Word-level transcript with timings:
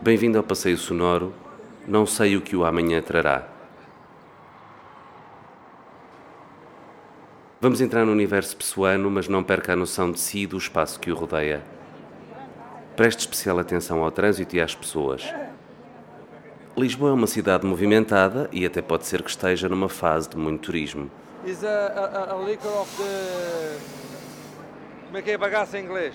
Bem-vindo 0.00 0.38
ao 0.38 0.44
passeio 0.44 0.78
sonoro. 0.78 1.34
Não 1.86 2.06
sei 2.06 2.36
o 2.36 2.40
que 2.40 2.54
o 2.54 2.64
amanhã 2.64 3.02
trará. 3.02 3.48
Vamos 7.60 7.80
entrar 7.80 8.06
no 8.06 8.12
universo 8.12 8.56
pessoano, 8.56 9.10
mas 9.10 9.26
não 9.26 9.42
perca 9.42 9.72
a 9.72 9.76
noção 9.76 10.12
de 10.12 10.20
si 10.20 10.42
e 10.42 10.46
do 10.46 10.56
espaço 10.56 11.00
que 11.00 11.10
o 11.10 11.16
rodeia. 11.16 11.64
Preste 12.94 13.20
especial 13.20 13.58
atenção 13.58 14.04
ao 14.04 14.10
trânsito 14.12 14.54
e 14.54 14.60
às 14.60 14.72
pessoas. 14.72 15.24
Lisboa 16.76 17.10
é 17.10 17.14
uma 17.14 17.26
cidade 17.26 17.66
movimentada 17.66 18.48
e 18.52 18.64
até 18.64 18.80
pode 18.80 19.04
ser 19.04 19.20
que 19.20 19.30
esteja 19.30 19.68
numa 19.68 19.88
fase 19.88 20.28
de 20.30 20.36
muito 20.36 20.62
turismo. 20.62 21.10
is 21.44 21.64
a, 21.64 21.68
a, 21.68 22.34
a 22.34 22.48
liquor 22.48 22.82
of 22.82 23.02
the. 23.02 23.78
Como 25.06 25.18
é 25.18 25.22
que 25.22 25.30
é 25.32 25.38
bagaça 25.38 25.78
em 25.78 25.84
inglês? 25.84 26.14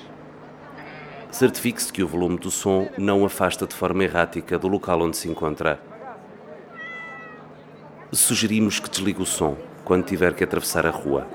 Certifique-se 1.33 1.91
que 1.91 2.03
o 2.03 2.07
volume 2.07 2.37
do 2.37 2.51
som 2.51 2.87
não 2.95 3.25
afasta 3.25 3.65
de 3.65 3.73
forma 3.73 4.03
errática 4.03 4.59
do 4.59 4.67
local 4.67 5.01
onde 5.01 5.17
se 5.17 5.27
encontra. 5.27 5.81
Sugerimos 8.11 8.79
que 8.79 8.87
desligue 8.87 9.23
o 9.23 9.25
som 9.25 9.57
quando 9.83 10.05
tiver 10.05 10.35
que 10.35 10.43
atravessar 10.43 10.85
a 10.85 10.91
rua. 10.91 11.25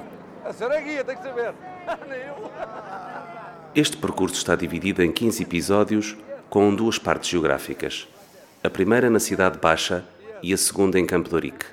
A 0.45 0.53
senhora 0.53 0.81
guia, 0.81 1.03
tem 1.03 1.17
que 1.17 1.23
saber. 1.25 1.53
Eu. 2.09 2.49
Este 3.75 3.97
percurso 3.97 4.37
está 4.37 4.55
dividido 4.55 5.03
em 5.03 5.11
15 5.11 5.43
episódios 5.43 6.17
com 6.49 6.73
duas 6.73 6.97
partes 6.97 7.29
geográficas. 7.29 8.07
A 8.63 8.71
primeira 8.71 9.11
na 9.11 9.19
Cidade 9.19 9.59
Baixa 9.59 10.05
e 10.41 10.55
a 10.55 10.57
segunda 10.57 10.97
em 10.97 11.07
Campo 11.07 11.29
de 11.29 11.35
Ourique. 11.35 11.67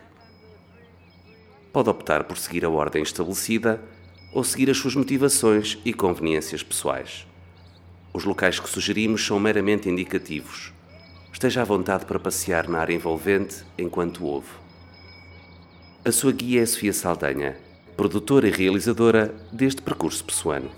Pode 1.71 1.91
optar 1.91 2.23
por 2.23 2.39
seguir 2.39 2.65
a 2.65 2.69
ordem 2.69 3.03
estabelecida 3.03 3.79
ou 4.33 4.43
seguir 4.43 4.71
as 4.71 4.77
suas 4.77 4.95
motivações 4.95 5.77
e 5.85 5.93
conveniências 5.93 6.63
pessoais. 6.63 7.27
Os 8.15 8.23
locais 8.23 8.61
que 8.61 8.69
sugerimos 8.69 9.25
são 9.25 9.37
meramente 9.37 9.89
indicativos. 9.89 10.71
Esteja 11.33 11.63
à 11.63 11.65
vontade 11.65 12.05
para 12.05 12.17
passear 12.17 12.69
na 12.69 12.79
área 12.79 12.93
envolvente 12.93 13.65
enquanto 13.77 14.23
ouve. 14.23 14.47
A 16.05 16.13
sua 16.13 16.31
guia 16.31 16.61
é 16.61 16.65
Sofia 16.65 16.93
Saldanha, 16.93 17.57
produtora 17.97 18.47
e 18.47 18.51
realizadora 18.51 19.35
deste 19.51 19.81
percurso 19.81 20.23
pessoano. 20.23 20.71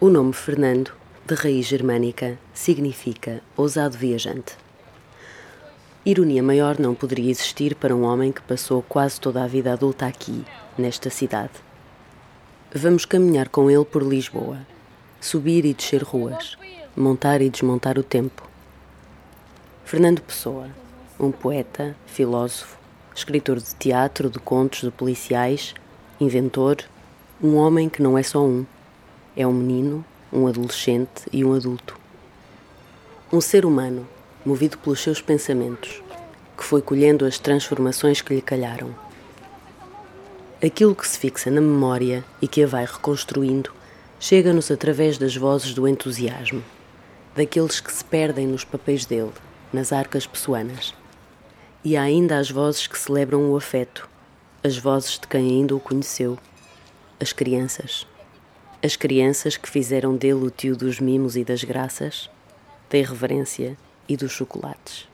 O 0.00 0.10
nome 0.10 0.32
Fernando, 0.32 0.97
de 1.28 1.34
raiz 1.34 1.66
germânica, 1.66 2.38
significa 2.54 3.42
ousado 3.54 3.98
viajante. 3.98 4.56
Ironia 6.02 6.42
maior 6.42 6.78
não 6.78 6.94
poderia 6.94 7.30
existir 7.30 7.74
para 7.74 7.94
um 7.94 8.02
homem 8.02 8.32
que 8.32 8.40
passou 8.40 8.80
quase 8.80 9.20
toda 9.20 9.44
a 9.44 9.46
vida 9.46 9.70
adulta 9.70 10.06
aqui, 10.06 10.42
nesta 10.78 11.10
cidade. 11.10 11.52
Vamos 12.74 13.04
caminhar 13.04 13.50
com 13.50 13.70
ele 13.70 13.84
por 13.84 14.02
Lisboa, 14.02 14.58
subir 15.20 15.66
e 15.66 15.74
descer 15.74 16.02
ruas, 16.02 16.56
montar 16.96 17.42
e 17.42 17.50
desmontar 17.50 17.98
o 17.98 18.02
tempo. 18.02 18.48
Fernando 19.84 20.22
Pessoa, 20.22 20.70
um 21.20 21.30
poeta, 21.30 21.94
filósofo, 22.06 22.78
escritor 23.14 23.58
de 23.58 23.74
teatro, 23.74 24.30
de 24.30 24.38
contos, 24.38 24.80
de 24.80 24.90
policiais, 24.90 25.74
inventor, 26.18 26.78
um 27.42 27.56
homem 27.56 27.90
que 27.90 28.02
não 28.02 28.16
é 28.16 28.22
só 28.22 28.42
um 28.42 28.64
é 29.36 29.46
um 29.46 29.52
menino, 29.52 30.04
um 30.32 30.46
adolescente 30.46 31.24
e 31.32 31.44
um 31.44 31.54
adulto. 31.54 31.96
Um 33.32 33.40
ser 33.40 33.64
humano, 33.64 34.06
movido 34.44 34.78
pelos 34.78 35.00
seus 35.00 35.20
pensamentos, 35.20 36.02
que 36.56 36.64
foi 36.64 36.82
colhendo 36.82 37.24
as 37.24 37.38
transformações 37.38 38.20
que 38.20 38.34
lhe 38.34 38.42
calharam. 38.42 38.94
Aquilo 40.64 40.94
que 40.94 41.06
se 41.06 41.18
fixa 41.18 41.50
na 41.50 41.60
memória 41.60 42.24
e 42.42 42.48
que 42.48 42.62
a 42.62 42.66
vai 42.66 42.84
reconstruindo 42.84 43.70
chega-nos 44.18 44.70
através 44.70 45.16
das 45.16 45.36
vozes 45.36 45.72
do 45.72 45.86
entusiasmo, 45.86 46.64
daqueles 47.36 47.80
que 47.80 47.92
se 47.92 48.04
perdem 48.04 48.46
nos 48.46 48.64
papéis 48.64 49.06
dele, 49.06 49.32
nas 49.72 49.92
arcas 49.92 50.26
pessoanas. 50.26 50.92
E 51.84 51.96
há 51.96 52.02
ainda 52.02 52.38
as 52.38 52.50
vozes 52.50 52.86
que 52.86 52.98
celebram 52.98 53.50
o 53.50 53.56
afeto, 53.56 54.08
as 54.64 54.76
vozes 54.76 55.18
de 55.18 55.28
quem 55.28 55.48
ainda 55.48 55.76
o 55.76 55.80
conheceu, 55.80 56.36
as 57.20 57.32
crianças. 57.32 58.06
As 58.80 58.94
crianças 58.94 59.56
que 59.56 59.68
fizeram 59.68 60.16
dele 60.16 60.34
o 60.34 60.50
tio 60.50 60.76
dos 60.76 61.00
mimos 61.00 61.36
e 61.36 61.42
das 61.42 61.64
graças, 61.64 62.30
da 62.88 62.96
irreverência 62.96 63.76
e 64.08 64.16
dos 64.16 64.30
chocolates. 64.30 65.08